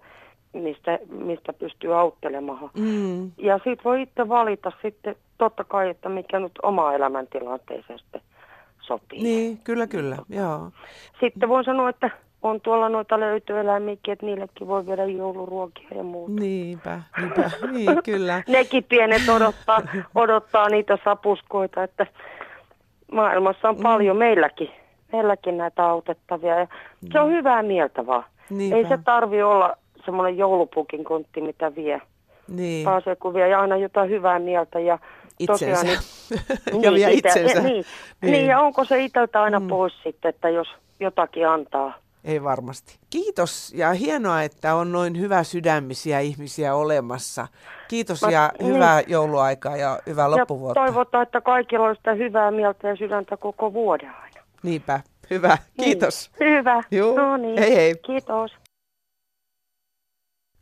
[0.54, 2.70] mistä, mistä pystyy auttelemaan.
[2.78, 3.32] Mm.
[3.38, 8.22] Ja siitä voi itse valita sitten totta kai, että mikä nyt oma elämäntilanteeseen sitten
[8.82, 9.24] sopii.
[9.24, 10.18] Niin, kyllä, kyllä.
[10.30, 10.72] Joo.
[11.20, 12.10] Sitten voin sanoa, että
[12.44, 16.34] on tuolla noita löytyeläimiäkin, että niillekin voi viedä jouluruokia ja muuta.
[16.34, 18.44] Niinpä, niinpä, niin kyllä.
[18.48, 19.82] Nekin pienet odottaa,
[20.16, 22.08] odottaa niitä sapuskoita, että
[23.12, 23.84] maailmassa on mm.
[23.84, 24.70] paljon meilläkin,
[25.12, 26.60] meilläkin näitä autettavia.
[26.60, 27.10] Ja mm.
[27.12, 28.24] Se on hyvää mieltä vaan.
[28.50, 28.78] Niinpä.
[28.78, 32.02] Ei se tarvi olla semmoinen joulupukin kontti, mitä vie.
[32.48, 32.86] Niin.
[32.86, 35.00] Pääsee kun vie aina jotain hyvää mieltä ja
[35.40, 35.66] itsensä.
[35.76, 35.86] Tosiaan,
[36.72, 37.62] niin, ja niin, vie itsensä.
[37.62, 37.86] Niin,
[38.22, 38.32] niin.
[38.32, 39.68] niin, ja onko se itseltä aina mm.
[39.68, 40.68] pois sitten, että jos
[41.00, 42.03] jotakin antaa.
[42.24, 43.00] Ei varmasti.
[43.10, 47.48] Kiitos ja hienoa, että on noin hyvä sydämisiä ihmisiä olemassa.
[47.88, 48.74] Kiitos Mä, ja niin.
[48.74, 50.80] hyvää jouluaikaa ja hyvää loppuvuotta.
[50.80, 54.42] Ja toivotaan, että kaikilla on sitä hyvää mieltä ja sydäntä koko vuoden aina.
[54.64, 55.00] Niinpä.
[55.30, 55.58] Hyvä.
[55.78, 55.86] Niin.
[55.86, 56.32] Kiitos.
[56.40, 56.58] Niin.
[56.58, 56.84] Hyvä.
[56.92, 57.18] Juu.
[57.18, 57.60] No niin.
[57.60, 57.96] Hei hei.
[57.96, 58.52] Kiitos.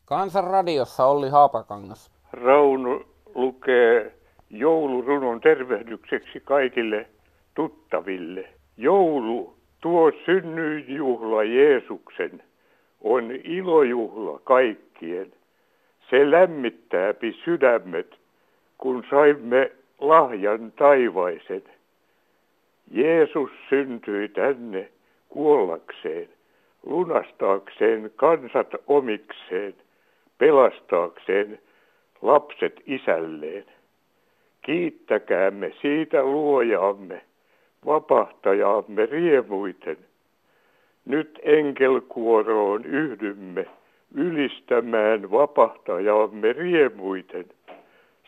[0.05, 2.11] Kansanradiossa Olli Haapakangas.
[2.33, 3.03] Raunu
[3.35, 4.15] lukee
[4.49, 7.09] joulurunon tervehdykseksi kaikille
[7.55, 8.49] tuttaville.
[8.77, 12.43] Joulu Tuo synnyinjuhla Jeesuksen
[13.01, 15.33] on ilojuhla kaikkien.
[16.09, 18.15] Se lämmittääpi sydämet,
[18.77, 21.63] kun saimme lahjan taivaisen.
[22.91, 24.89] Jeesus syntyi tänne
[25.29, 26.29] kuollakseen,
[26.85, 29.75] lunastaakseen kansat omikseen,
[30.37, 31.59] pelastaakseen
[32.21, 33.65] lapset isälleen.
[34.61, 37.21] Kiittäkäämme siitä luojaamme
[37.85, 39.97] vapahtajaamme riemuiten.
[41.05, 43.65] Nyt enkelkuoroon yhdymme
[44.15, 47.45] ylistämään vapahtajaamme riemuiten.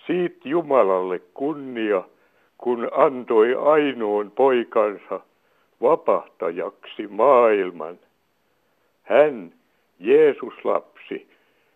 [0.08, 2.04] Siit Jumalalle kunnia,
[2.58, 5.20] kun antoi ainoan poikansa
[5.82, 8.00] vapahtajaksi maailman.
[9.04, 9.54] Hän,
[10.00, 11.28] Jeesus lapsi,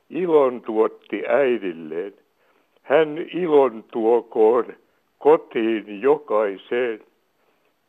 [0.09, 2.13] ilon tuotti äidilleen.
[2.83, 4.65] Hän ilon tuokoon
[5.19, 6.99] kotiin jokaiseen.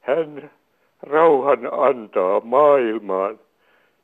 [0.08, 0.50] Hän
[1.02, 3.40] rauhan antaa maailmaan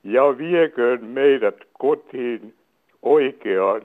[0.02, 2.54] ja vieköön meidät kotiin
[3.02, 3.82] oikeaan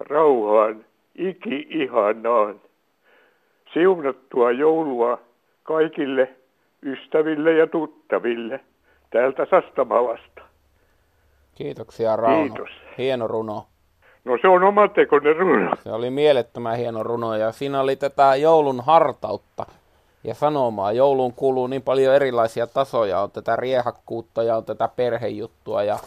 [0.00, 2.60] rauhaan iki-ihanaan.
[3.72, 5.18] Siunattua joulua
[5.62, 6.28] kaikille
[6.82, 8.60] ystäville ja tuttaville
[9.10, 10.42] täältä Sastamalasta.
[11.54, 12.54] Kiitoksia Rauno.
[12.54, 12.70] Kiitos.
[12.98, 13.66] Hieno runo.
[14.24, 15.70] No se on omatekoinen runo.
[15.76, 19.66] Se oli mielettömän hieno runo ja siinä oli tätä joulun hartautta
[20.24, 20.92] ja sanomaa.
[20.92, 23.20] Jouluun kuuluu niin paljon erilaisia tasoja.
[23.20, 25.98] On tätä riehakkuutta ja on tätä perhejuttua ja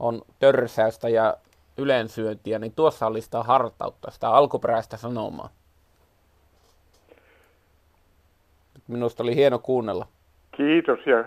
[0.00, 1.36] on törsäystä ja
[1.78, 5.48] yleensyöntiä, niin tuossa oli sitä hartautta, sitä alkuperäistä sanomaa.
[8.88, 10.06] Minusta oli hieno kuunnella.
[10.56, 11.24] Kiitos ja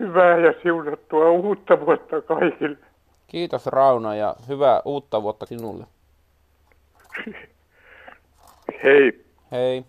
[0.00, 2.78] hyvää ja siunattua uutta vuotta kaikille.
[3.26, 5.86] Kiitos Rauna ja hyvää uutta vuotta sinulle.
[8.84, 9.24] Hei.
[9.52, 9.84] Hei.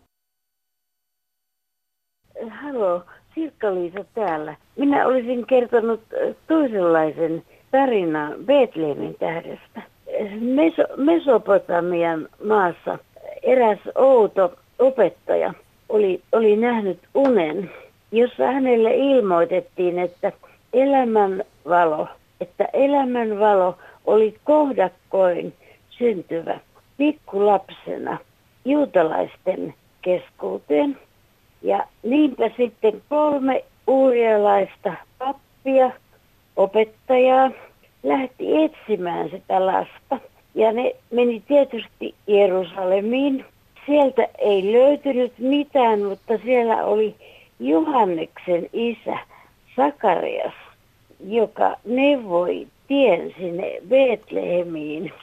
[2.49, 3.03] Halo,
[3.35, 4.55] Sirkka-Liisa täällä.
[4.77, 6.01] Minä olisin kertonut
[6.47, 9.81] toisenlaisen tarinan Betlehemin tähdestä.
[10.39, 12.97] Meso- Mesopotamian maassa
[13.43, 15.53] eräs outo opettaja
[15.89, 17.71] oli, oli nähnyt unen,
[18.11, 20.31] jossa hänelle ilmoitettiin, että
[20.73, 22.07] elämän valo,
[22.41, 25.53] että elämän valo oli kohdakkoin
[25.89, 26.59] syntyvä
[26.97, 28.17] pikkulapsena
[28.65, 30.97] juutalaisten keskuuteen.
[31.65, 35.91] Ja niinpä sitten kolme uurialaista pappia,
[36.55, 37.51] opettajaa,
[38.03, 40.19] lähti etsimään sitä lasta.
[40.55, 43.45] Ja ne meni tietysti Jerusalemiin.
[43.85, 47.15] Sieltä ei löytynyt mitään, mutta siellä oli
[47.59, 49.17] Johanneksen isä
[49.75, 50.53] Sakarias,
[51.27, 55.13] joka neuvoi tien sinne Betlehemiin.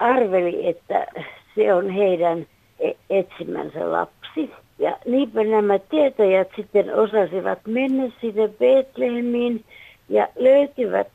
[0.00, 1.06] Arveli, että
[1.54, 2.46] se on heidän
[2.80, 4.50] e- etsimänsä lapsi.
[4.78, 9.64] Ja niinpä nämä tietäjät sitten osasivat mennä sinne Betlehemiin
[10.08, 11.08] ja löytivät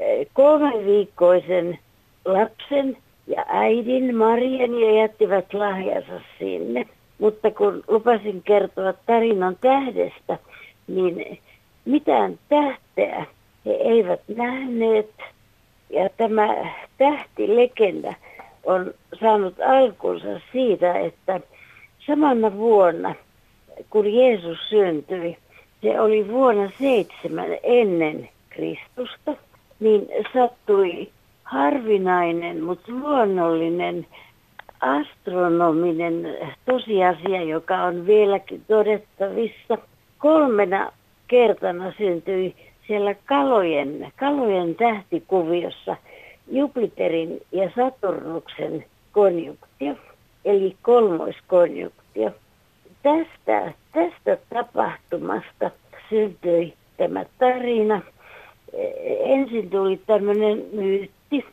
[0.00, 1.78] eh, kolmen viikkoisen
[2.24, 6.86] lapsen ja äidin Marian ja jättivät lahjansa sinne.
[7.18, 10.38] Mutta kun lupasin kertoa tarinan tähdestä,
[10.86, 11.38] niin
[11.84, 13.26] mitään tähteä
[13.66, 15.10] he eivät nähneet.
[15.90, 16.48] Ja tämä
[16.98, 18.14] tähtilegenda
[18.64, 21.40] on saanut alkunsa siitä, että
[22.06, 23.14] samana vuonna,
[23.90, 25.36] kun Jeesus syntyi,
[25.82, 29.36] se oli vuonna seitsemän ennen Kristusta,
[29.80, 31.08] niin sattui
[31.44, 34.06] harvinainen, mutta luonnollinen
[34.80, 39.78] astronominen tosiasia, joka on vieläkin todettavissa.
[40.18, 40.92] Kolmena
[41.28, 42.54] kertana syntyi
[42.86, 45.96] siellä kalojen, kalojen tähtikuviossa
[46.50, 49.94] Jupiterin ja Saturnuksen konjunktio
[50.46, 52.30] eli kolmoiskonjunktio.
[53.02, 55.70] Tästä, tästä tapahtumasta
[56.10, 58.02] syntyi tämä tarina
[59.24, 61.44] ensin tuli tämmöinen myytti.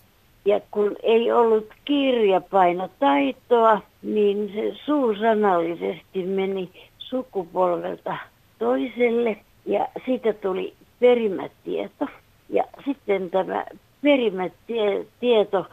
[0.45, 8.17] Ja kun ei ollut kirjapainotaitoa, niin se suusanallisesti meni sukupolvelta
[8.59, 12.07] toiselle ja siitä tuli perimätieto.
[12.49, 13.65] Ja sitten tämä
[14.01, 15.65] perimätieto,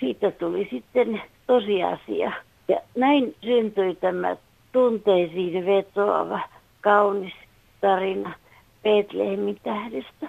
[0.00, 2.32] siitä tuli sitten tosiasia.
[2.68, 4.36] Ja näin syntyi tämä
[4.72, 6.40] tunteisiin vetoava
[6.80, 7.32] kaunis
[7.80, 8.34] tarina
[8.82, 10.28] Betlehemin tähdestä.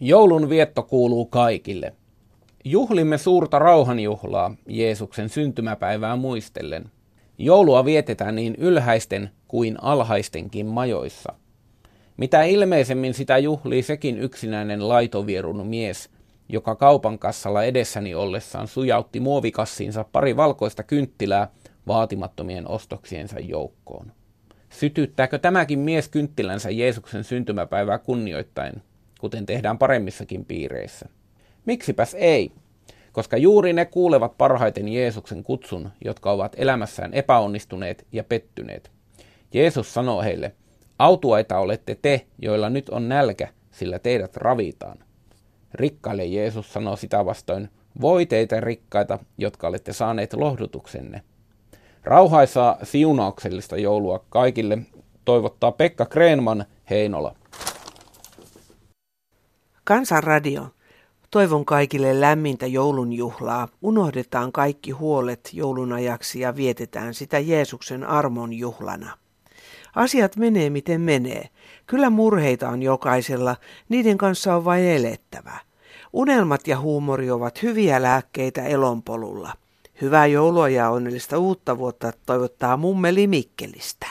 [0.00, 1.92] Joulun vietto kuuluu kaikille.
[2.64, 6.84] Juhlimme suurta rauhanjuhlaa Jeesuksen syntymäpäivää muistellen.
[7.38, 11.32] Joulua vietetään niin ylhäisten kuin alhaistenkin majoissa.
[12.16, 16.10] Mitä ilmeisemmin sitä juhlii sekin yksinäinen laitovierun mies,
[16.48, 21.48] joka kaupan kassalla edessäni ollessaan sujautti muovikassiinsa pari valkoista kynttilää
[21.86, 24.12] vaatimattomien ostoksiensa joukkoon.
[24.70, 28.82] Sytyttääkö tämäkin mies kynttilänsä Jeesuksen syntymäpäivää kunnioittain,
[29.20, 31.08] kuten tehdään paremmissakin piireissä?
[31.66, 32.52] Miksipäs ei?
[33.12, 38.90] Koska juuri ne kuulevat parhaiten Jeesuksen kutsun, jotka ovat elämässään epäonnistuneet ja pettyneet.
[39.54, 40.54] Jeesus sanoo heille,
[40.98, 44.98] autuaita olette te, joilla nyt on nälkä, sillä teidät ravitaan.
[45.74, 47.68] Rikkaille Jeesus sanoo sitä vastoin,
[48.00, 51.22] voi teitä rikkaita, jotka olette saaneet lohdutuksenne.
[52.04, 54.78] Rauhaisaa siunauksellista joulua kaikille
[55.24, 57.34] toivottaa Pekka Kreenman Heinola.
[59.84, 60.66] Kansanradio.
[61.30, 63.68] Toivon kaikille lämmintä joulunjuhlaa.
[63.82, 69.18] Unohdetaan kaikki huolet joulun ajaksi ja vietetään sitä Jeesuksen armon juhlana.
[69.94, 71.48] Asiat menee miten menee.
[71.86, 73.56] Kyllä murheita on jokaisella,
[73.88, 75.58] niiden kanssa on vain elettävä.
[76.12, 79.52] Unelmat ja huumori ovat hyviä lääkkeitä elonpolulla.
[80.00, 84.06] Hyvää joulua ja onnellista uutta vuotta toivottaa mummeli Mikkelistä.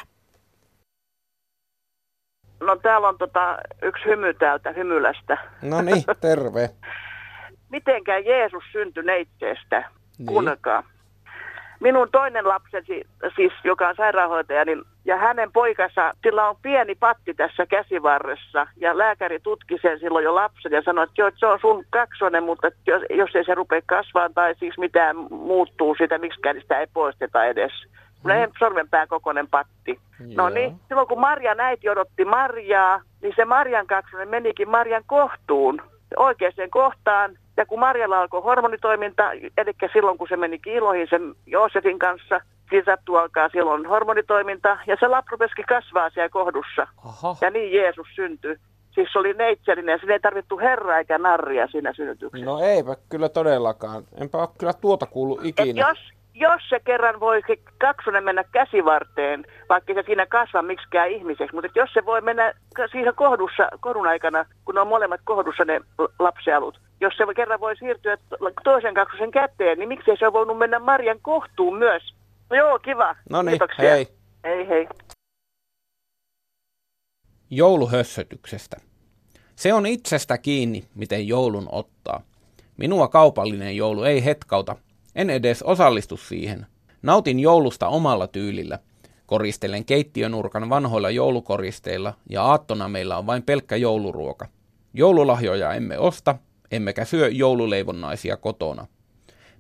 [2.60, 5.38] No täällä on tota, yksi hymy täältä hymylästä.
[5.62, 6.70] No niin, terve.
[7.72, 9.92] Mitenkään Jeesus syntyi neitseestä?
[10.18, 10.28] Niin.
[10.28, 10.84] Kuunnelkaa.
[11.80, 13.02] Minun toinen lapseni,
[13.36, 18.68] siis joka on sairaanhoitaja, niin, ja hänen poikansa, sillä on pieni patti tässä käsivarressa.
[18.78, 21.86] Ja lääkäri tutki sen silloin jo lapsen ja sanoi, että, jo, että se on sun
[21.90, 26.80] kaksonen, mutta jos, jos ei se rupea kasvamaan tai siis mitään muuttuu sitä, miksikään sitä
[26.80, 27.72] ei poisteta edes.
[28.24, 28.52] Mm.
[28.60, 30.00] sormenpää kokoinen patti.
[30.20, 30.36] No Joo.
[30.36, 35.82] No niin, silloin kun Marjan äiti odotti Marjaa, niin se Marjan kaksonen menikin Marjan kohtuun,
[36.18, 37.38] oikeaan kohtaan.
[37.58, 42.86] Ja kun Marjalla alkoi hormonitoiminta, eli silloin kun se meni kiiloihin sen Joosefin kanssa, siinä
[42.86, 46.88] sattuu alkaa silloin hormonitoiminta, ja se lapsi kasvaa siellä kohdussa.
[47.06, 47.36] Aha.
[47.42, 48.56] Ja niin Jeesus syntyi.
[48.92, 52.46] Siis se oli neitsellinen ja sinne ei tarvittu herra eikä narria siinä synnytyksessä.
[52.46, 54.04] No eipä kyllä todellakaan.
[54.22, 55.70] Enpä ole kyllä tuota kuullut ikinä.
[55.70, 55.98] Et jos,
[56.34, 57.42] jos se kerran voi
[57.78, 62.54] kaksonen mennä käsivarteen, vaikka se siinä kasva miksikään ihmiseksi, mutta jos se voi mennä
[62.92, 65.82] siinä kohdussa, kohdun aikana, kun on molemmat kohdussa ne
[66.20, 68.18] lapsialut, jos se kerran voi siirtyä
[68.64, 72.14] toisen kaksosen käteen, niin miksi se on voinut mennä Marjan kohtuun myös?
[72.50, 73.16] No joo, kiva.
[73.30, 74.08] No niin, hei.
[74.44, 74.88] Hei hei.
[77.50, 78.78] Jouluhössötyksestä.
[79.56, 82.22] Se on itsestä kiinni, miten joulun ottaa.
[82.78, 84.76] Minua kaupallinen joulu ei hetkauta,
[85.16, 86.66] en edes osallistu siihen.
[87.02, 88.80] Nautin joulusta omalla tyylillä.
[89.26, 94.48] Koristelen keittiönurkan vanhoilla joulukoristeilla ja aattona meillä on vain pelkkä jouluruoka.
[94.94, 96.36] Joululahjoja emme osta,
[96.72, 98.88] emmekä syö joululeivonnaisia kotona.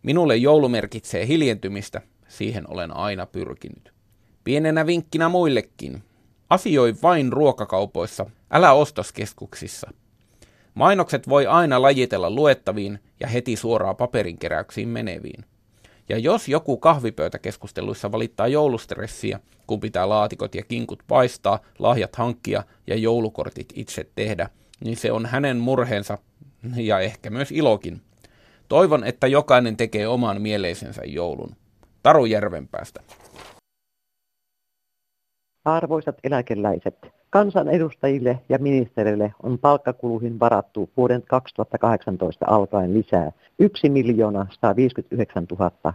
[0.04, 3.94] Minulle joulu merkitsee hiljentymistä, siihen olen aina pyrkinyt.
[4.44, 6.04] Pienenä vinkkinä muillekin.
[6.50, 9.92] Asioi vain ruokakaupoissa, älä ostoskeskuksissa.
[10.74, 15.46] Mainokset voi aina lajitella luettaviin ja heti suoraan paperinkeräyksiin meneviin.
[16.10, 22.96] Ja jos joku kahvipöytäkeskusteluissa valittaa joulustressiä, kun pitää laatikot ja kinkut paistaa, lahjat hankkia ja
[22.96, 24.50] joulukortit itse tehdä,
[24.84, 26.18] niin se on hänen murheensa
[26.76, 28.02] ja ehkä myös ilokin.
[28.68, 31.56] Toivon, että jokainen tekee oman mieleisensä joulun.
[32.04, 33.02] Taru Järvenpäästä.
[35.66, 36.98] Arvoisat eläkeläiset,
[37.30, 43.88] kansanedustajille ja ministerille on palkkakuluihin varattu vuoden 2018 alkaen lisää 1
[44.62, 45.48] 159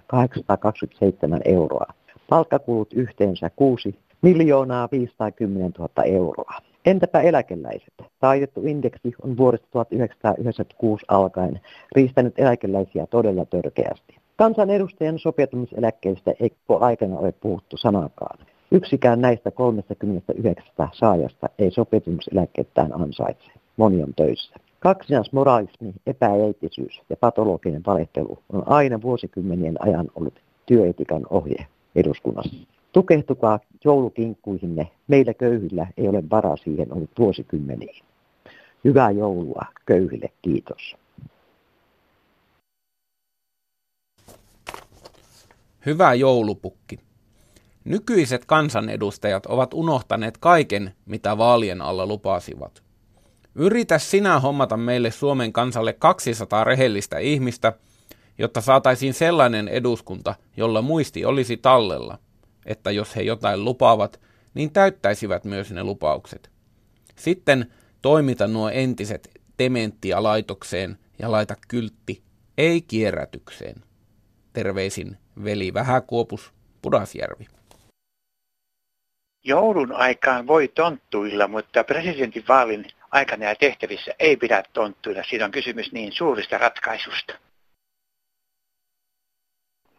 [0.06, 1.87] 827 euroa.
[2.28, 6.71] Palkkakulut yhteensä 6 miljoonaa 510 000 euroa.
[6.87, 7.95] Entäpä eläkeläiset?
[8.21, 11.61] Taitettu indeksi on vuodesta 1996 alkaen
[11.97, 14.16] riistänyt eläkeläisiä todella törkeästi.
[14.37, 18.38] Kansanedustajan sopeutumiseläkkeistä ei koko aikana ole puhuttu sanakaan.
[18.71, 23.53] Yksikään näistä 39 saajasta ei sopeutumiseläkkeettään ansaitse.
[23.77, 24.57] Moni on töissä.
[24.81, 30.35] Kaksinaismoralismi, epäeettisyys ja patologinen valehtelu on aina vuosikymmenien ajan ollut
[30.66, 31.66] työetikan ohje
[31.97, 32.71] eduskunnassa.
[32.92, 34.90] Tukehtukaa joulukinkkuihinne.
[35.09, 38.05] Meillä köyhillä ei ole varaa siihen ollut vuosikymmeniin.
[38.85, 40.96] Hyvää joulua köyhille, kiitos.
[45.87, 46.98] Hyvä joulupukki.
[47.85, 52.83] Nykyiset kansanedustajat ovat unohtaneet kaiken, mitä vaalien alla lupasivat.
[53.55, 57.72] Yritä sinä hommata meille Suomen kansalle 200 rehellistä ihmistä,
[58.38, 62.18] jotta saataisiin sellainen eduskunta, jolla muisti olisi tallella,
[62.66, 64.20] että jos he jotain lupaavat,
[64.55, 66.51] niin täyttäisivät myös ne lupaukset.
[67.16, 67.72] Sitten
[68.03, 72.22] toimita nuo entiset dementtia laitokseen ja laita kyltti
[72.59, 73.77] ei kierrätykseen.
[74.53, 77.46] Terveisin veli Vähäkuopus, Pudasjärvi.
[79.44, 85.22] Joulun aikaan voi tonttuilla, mutta presidentinvaalin aikana ja tehtävissä ei pidä tonttuilla.
[85.29, 87.35] Siinä on kysymys niin suurista ratkaisusta.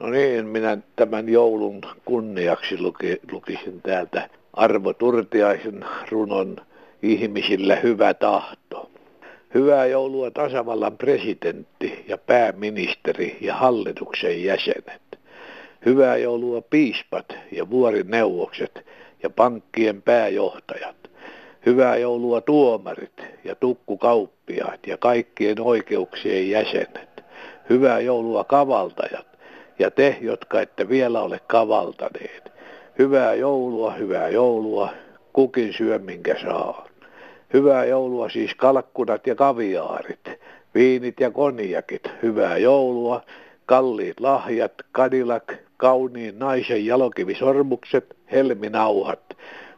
[0.03, 6.55] No niin, minä tämän joulun kunniaksi luki, lukisin täältä Arvo Turtiaisen runon
[7.01, 8.91] ihmisille hyvä tahto.
[9.53, 15.01] Hyvää joulua tasavallan presidentti ja pääministeri ja hallituksen jäsenet.
[15.85, 18.85] Hyvää joulua piispat ja vuorineuvokset
[19.23, 20.95] ja pankkien pääjohtajat.
[21.65, 27.23] Hyvää joulua tuomarit ja tukkukauppiaat ja kaikkien oikeuksien jäsenet.
[27.69, 29.32] Hyvää joulua kavaltajat
[29.79, 32.51] ja te, jotka ette vielä ole kavaltaneet.
[32.99, 34.89] Hyvää joulua, hyvää joulua,
[35.33, 36.87] kukin syö minkä saa.
[37.53, 40.29] Hyvää joulua siis kalkkunat ja kaviaarit,
[40.75, 42.09] viinit ja konjakit.
[42.23, 43.21] Hyvää joulua,
[43.65, 49.37] kalliit lahjat, kadilak, kauniin naisen jalokivisormukset, helminauhat.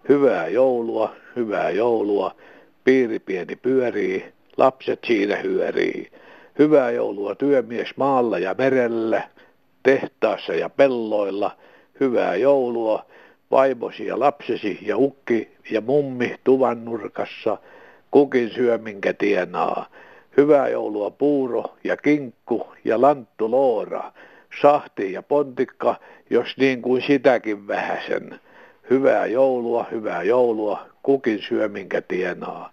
[0.10, 2.36] Hyvää joulua, hyvää joulua,
[2.84, 4.26] piiri pieni pyörii,
[4.58, 6.12] lapset siinä hyörii.
[6.60, 9.22] Hyvää joulua työmies maalla ja merellä,
[9.86, 11.52] tehtaassa ja pelloilla.
[12.00, 13.06] Hyvää joulua,
[13.52, 17.58] vaimosi ja lapsesi ja ukki ja mummi tuvan nurkassa,
[18.12, 19.86] kukin syö minkä tienaa.
[20.38, 24.12] Hyvää joulua puuro ja kinkku ja lanttu loora,
[24.62, 25.96] sahti ja pontikka,
[26.30, 28.40] jos niin kuin sitäkin vähäsen.
[28.90, 32.72] Hyvää joulua, hyvää joulua, kukin syö minkä tienaa.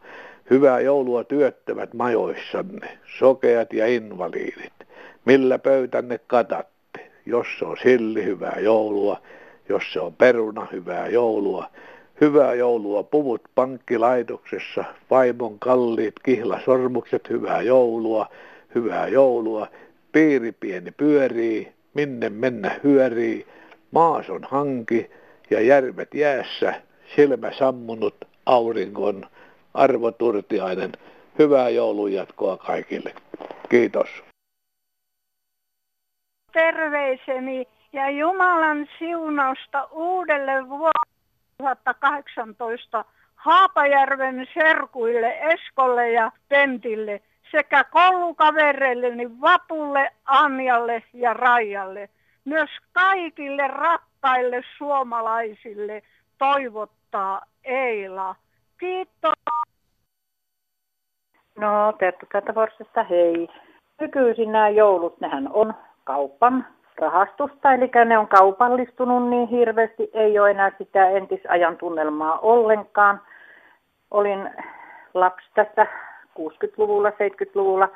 [0.50, 4.72] Hyvää joulua työttömät majoissanne, sokeat ja invaliidit.
[5.24, 6.71] Millä pöytänne katatte?
[7.26, 9.18] Jos se on silli, hyvää joulua
[9.68, 11.70] jos se on peruna, hyvää joulua.
[12.20, 18.26] Hyvää joulua puvut pankkilaitoksessa, vaimon kalliit kihlasormukset, hyvää joulua,
[18.74, 19.66] hyvää joulua.
[20.12, 23.46] Piiri pieni pyörii, minne mennä hyörii,
[23.90, 25.10] maas on hanki
[25.50, 26.74] ja järvet jäässä,
[27.16, 28.14] silmä sammunut
[28.46, 29.26] auringon,
[29.74, 30.92] Arvo Turtiainen.
[31.38, 33.14] Hyvää joulun jatkoa kaikille.
[33.68, 34.31] Kiitos.
[36.52, 41.12] Terveiseni ja Jumalan siunausta uudelle vuodelle
[41.62, 43.04] 2018
[43.36, 52.08] Haapajärven serkuille, Eskolle ja Pentille sekä koulukavereilleni Vapulle, Anjalle ja Raijalle.
[52.44, 56.02] Myös kaikille rakkaille suomalaisille
[56.38, 58.36] toivottaa Eila.
[58.80, 59.32] Kiitos.
[61.58, 63.48] No, Terttu Kätävorsesta, hei.
[64.00, 66.66] Nykyisin nämä joulut, nehän on kaupan
[66.98, 73.20] rahastusta, eli ne on kaupallistunut niin hirveästi, ei ole enää sitä entisajan tunnelmaa ollenkaan.
[74.10, 74.50] Olin
[75.14, 75.86] lapsi tässä
[76.38, 77.88] 60-luvulla, 70-luvulla.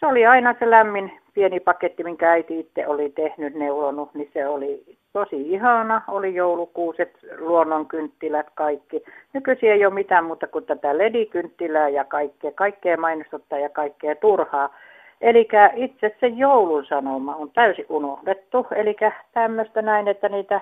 [0.00, 4.48] Se oli aina se lämmin pieni paketti, minkä äiti itse oli tehnyt, neulonut, niin se
[4.48, 6.02] oli tosi ihana.
[6.08, 9.02] Oli joulukuuset, luonnonkynttilät, kaikki.
[9.32, 14.74] Nykyisin ei ole mitään muuta kuin tätä ledikynttilää ja kaikkea, kaikkea mainostuttaa ja kaikkea turhaa.
[15.20, 18.66] Eli itse se joulun sanoma on täysin unohdettu.
[18.74, 18.96] Eli
[19.32, 20.60] tämmöistä näin, että niitä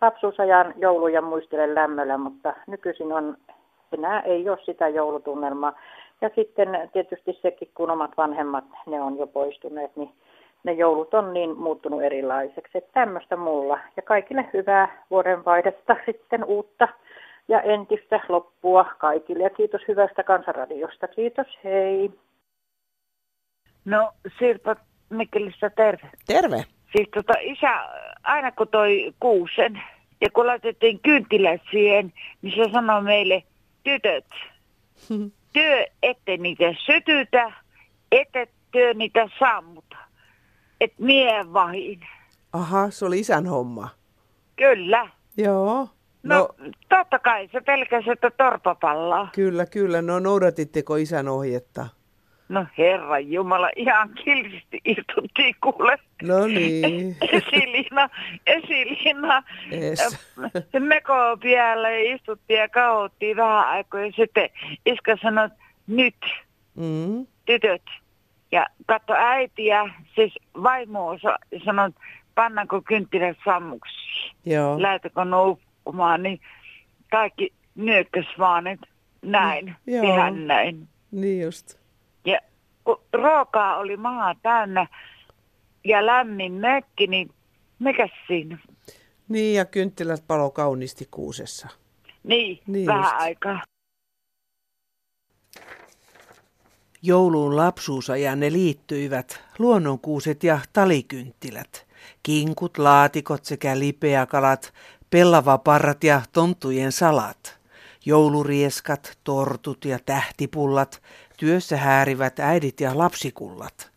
[0.00, 3.36] lapsuusajan jouluja muistelen lämmöllä, mutta nykyisin on,
[3.92, 5.72] enää ei ole sitä joulutunnelmaa.
[6.20, 10.10] Ja sitten tietysti sekin, kun omat vanhemmat, ne on jo poistuneet, niin
[10.64, 12.78] ne joulut on niin muuttunut erilaiseksi.
[12.78, 13.78] Että tämmöistä mulla.
[13.96, 16.88] Ja kaikille hyvää vuodenvaihdetta sitten uutta
[17.48, 19.42] ja entistä loppua kaikille.
[19.42, 21.08] Ja kiitos hyvästä kansanradiosta.
[21.08, 22.10] Kiitos, hei.
[23.84, 24.76] No Sirpa
[25.10, 26.10] Mikkelistä terve.
[26.26, 26.64] Terve.
[26.96, 27.70] Siis tota isä,
[28.22, 29.82] aina kun toi kuusen
[30.20, 32.12] ja kun laitettiin kynttilät siihen,
[32.42, 33.42] niin se sanoi meille,
[33.84, 34.26] tytöt,
[35.52, 37.52] työ ette niitä sytytä,
[38.12, 39.96] ette työ niitä sammuta.
[40.80, 42.00] Et mie vahin.
[42.52, 43.88] Aha, se oli isän homma.
[44.56, 45.08] Kyllä.
[45.36, 45.88] Joo.
[46.22, 46.48] No, no
[46.88, 49.28] totta kai, se pelkäsi, että torpapallaa.
[49.34, 50.02] Kyllä, kyllä.
[50.02, 51.86] No noudatitteko isän ohjetta?
[52.48, 55.98] No herra Jumala, ihan kiltisti istuttiin kuule.
[56.22, 57.16] No niin.
[57.32, 58.10] Esilina,
[58.46, 59.42] esilina.
[59.70, 60.18] Es.
[60.78, 61.74] Meko ja
[62.14, 64.00] istuttiin ja kauhottiin vähän aikaa.
[64.00, 64.50] Ja sitten
[64.86, 65.48] iskä sanoi,
[65.86, 66.16] nyt
[66.74, 67.26] Mm.
[67.46, 67.82] tytöt.
[68.52, 71.90] Ja katso äitiä, siis vaimo osa, ja sanoi,
[72.34, 74.36] pannaanko kynttilät sammuksiin.
[74.46, 74.82] Joo.
[74.82, 76.40] Lähdetäänkö nukkumaan, niin
[77.10, 78.86] kaikki nyökkäs vaan, että
[79.22, 80.02] näin, Joo.
[80.06, 80.88] tehdään näin.
[81.10, 81.78] Niin just.
[82.88, 84.86] Kun ruokaa oli maa täynnä
[85.84, 87.30] ja lämmin mökki, niin
[87.78, 88.58] mikäs siinä?
[89.28, 91.68] Niin ja kynttilät palo kauniisti kuusessa.
[92.22, 93.20] Niin, Niin niin vähän just.
[93.20, 93.62] aikaa.
[97.02, 101.86] Jouluun lapsuusajan ne liittyivät luonnonkuuset ja talikynttilät,
[102.22, 104.74] kinkut, laatikot sekä lipeäkalat,
[105.10, 107.58] pellavaparrat ja tonttujen salat,
[108.06, 111.02] joulurieskat, tortut ja tähtipullat,
[111.38, 113.90] työssä häärivät äidit ja lapsikullat.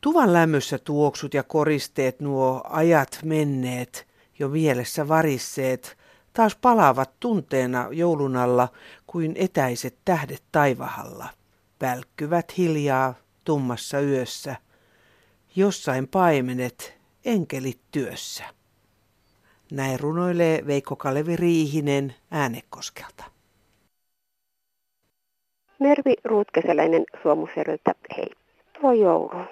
[0.00, 4.06] Tuvan lämmössä tuoksut ja koristeet nuo ajat menneet,
[4.38, 5.98] jo mielessä varisseet,
[6.32, 8.68] taas palaavat tunteena joulun alla
[9.06, 11.28] kuin etäiset tähdet taivahalla
[11.80, 13.14] välkkyvät hiljaa
[13.44, 14.56] tummassa yössä.
[15.56, 18.44] Jossain paimenet, enkelit työssä.
[19.70, 23.35] Näin runoilee Veikko Kalevi Riihinen Äänekoskelta.
[25.78, 28.30] Mervi Ruutkeseläinen Suomuseröltä, hei.
[28.80, 29.44] Tuo joulu,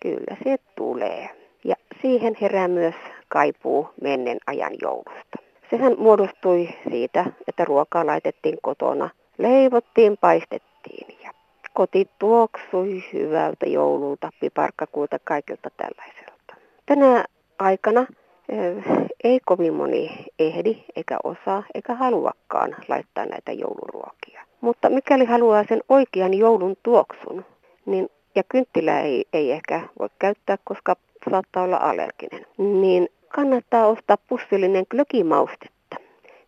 [0.00, 1.28] kyllä se tulee.
[1.64, 2.94] Ja siihen herää myös
[3.28, 5.36] kaipuu mennen ajan joulusta.
[5.70, 11.30] Sehän muodostui siitä, että ruokaa laitettiin kotona, leivottiin, paistettiin ja
[11.74, 16.54] koti tuoksui hyvältä joululta, piparkkakuulta, kaikilta tällaiselta.
[16.86, 17.24] Tänä
[17.58, 18.06] aikana
[18.48, 18.84] eh,
[19.24, 24.49] ei kovin moni ehdi, eikä osaa, eikä haluakaan laittaa näitä jouluruokia.
[24.60, 27.44] Mutta mikäli haluaa sen oikean joulun tuoksun,
[27.86, 30.96] niin, ja kynttilää ei, ei ehkä voi käyttää, koska
[31.30, 35.96] saattaa olla allerginen, niin kannattaa ostaa pussillinen glögimaustetta.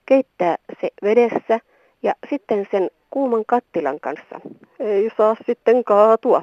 [0.07, 1.61] Keittää se vedessä
[2.03, 4.41] ja sitten sen kuuman kattilan kanssa,
[4.81, 6.43] ei saa sitten kaatua,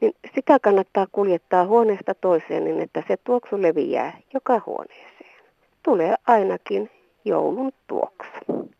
[0.00, 5.36] niin sitä kannattaa kuljettaa huoneesta toiseen niin, että se tuoksu leviää joka huoneeseen.
[5.82, 6.90] Tulee ainakin
[7.24, 8.70] joulun tuoksu.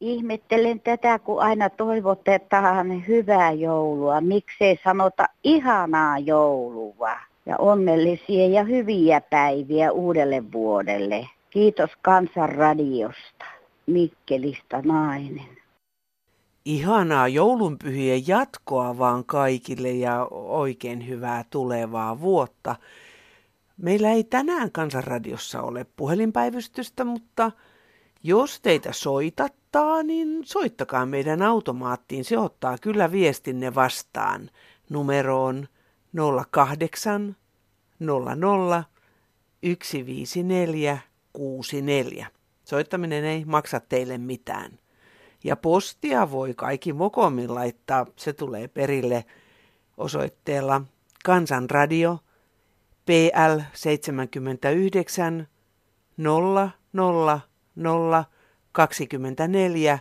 [0.00, 4.20] Ihmettelen tätä, kun aina toivotetaan hyvää joulua.
[4.20, 11.28] Miksei sanota ihanaa joulua ja onnellisia ja hyviä päiviä uudelle vuodelle.
[11.50, 13.44] Kiitos Kansanradiosta.
[13.86, 15.60] Mikkelistä nainen.
[16.64, 22.76] Ihanaa joulunpyhien jatkoa vaan kaikille ja oikein hyvää tulevaa vuotta.
[23.76, 27.52] Meillä ei tänään Kansanradiossa ole puhelinpäivystystä, mutta
[28.22, 28.92] jos teitä
[29.72, 32.24] soitattaa, niin soittakaa meidän automaattiin.
[32.24, 34.50] Se ottaa kyllä viestinne vastaan
[34.90, 35.68] numeroon
[36.50, 37.36] 08
[37.98, 38.84] 00
[39.62, 40.98] 154
[41.32, 42.26] 64.
[42.64, 44.78] Soittaminen ei maksa teille mitään.
[45.44, 48.06] Ja postia voi kaikki mokomin laittaa.
[48.16, 49.24] Se tulee perille
[49.96, 50.82] osoitteella
[51.24, 52.18] Kansanradio
[53.06, 55.48] PL 79
[56.18, 56.70] 000
[58.72, 59.98] 024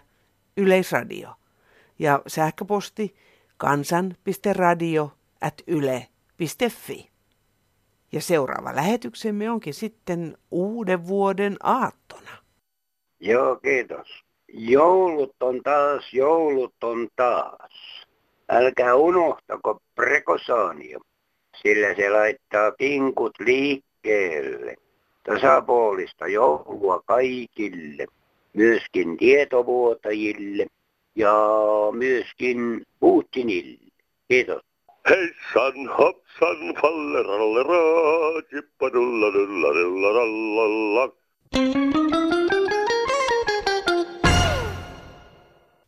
[0.58, 1.30] Yleisradio.
[2.00, 3.16] Ja sähköposti
[3.58, 5.12] kansan.radio
[5.42, 5.62] at.
[8.12, 12.32] Ja seuraava lähetyksemme onkin sitten uuden vuoden aattona.
[13.20, 14.08] Joo, kiitos.
[14.54, 18.06] Joulut on taas, joulut on taas.
[18.50, 21.00] Älkää unohtako prekosaanio,
[21.62, 24.76] sillä se laittaa pinkut liikkeelle.
[25.24, 28.08] Tasapuolista joulua kaikille,
[28.54, 30.68] myöskin tietovuotajille
[31.16, 31.34] ja
[31.92, 33.92] myöskin Putinille.
[34.28, 34.62] Kiitos.
[35.10, 41.12] Heissan hopsan fallerallera, chippadulla dulla dulla rallalla.